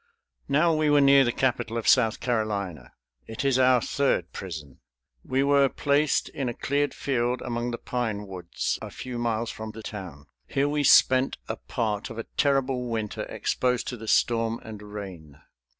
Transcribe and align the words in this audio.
Now 0.49 0.73
we 0.73 0.89
were 0.89 0.99
near 0.99 1.23
the 1.23 1.31
capital 1.31 1.77
of 1.77 1.87
South 1.87 2.19
Carolina. 2.21 2.93
It 3.27 3.45
is 3.45 3.59
our 3.59 3.79
third 3.81 4.31
prison. 4.31 4.79
We 5.23 5.43
were 5.43 5.69
placed 5.69 6.27
in 6.29 6.49
a 6.49 6.55
cleared 6.55 6.95
field 6.95 7.39
among 7.43 7.69
the 7.69 7.77
pine 7.77 8.25
woods, 8.25 8.79
a 8.81 8.89
few 8.89 9.19
miles 9.19 9.51
from 9.51 9.69
the 9.73 9.83
town. 9.83 10.25
Here 10.47 10.67
we 10.67 10.83
spent 10.83 11.37
a 11.47 11.55
part 11.57 12.09
of 12.09 12.17
a 12.17 12.23
terrible 12.35 12.87
winter 12.89 13.25
exposed 13.27 13.87
to 13.89 13.95
the 13.97 14.07
storm 14.07 14.59
and 14.63 14.81
rain. 14.81 15.39